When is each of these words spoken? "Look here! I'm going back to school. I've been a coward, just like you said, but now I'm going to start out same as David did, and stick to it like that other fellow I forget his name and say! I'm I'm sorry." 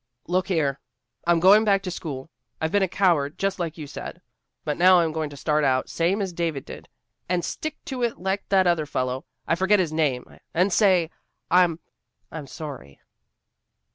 "Look 0.27 0.47
here! 0.47 0.79
I'm 1.27 1.39
going 1.39 1.63
back 1.63 1.83
to 1.83 1.91
school. 1.91 2.31
I've 2.59 2.71
been 2.71 2.81
a 2.81 2.87
coward, 2.87 3.37
just 3.37 3.59
like 3.59 3.77
you 3.77 3.85
said, 3.85 4.19
but 4.65 4.75
now 4.75 4.99
I'm 4.99 5.11
going 5.11 5.29
to 5.29 5.37
start 5.37 5.63
out 5.63 5.89
same 5.89 6.23
as 6.23 6.33
David 6.33 6.65
did, 6.65 6.89
and 7.29 7.45
stick 7.45 7.77
to 7.85 8.01
it 8.01 8.17
like 8.17 8.49
that 8.49 8.65
other 8.65 8.87
fellow 8.87 9.25
I 9.47 9.53
forget 9.53 9.77
his 9.77 9.93
name 9.93 10.25
and 10.55 10.73
say! 10.73 11.11
I'm 11.51 11.79
I'm 12.31 12.47
sorry." 12.47 12.99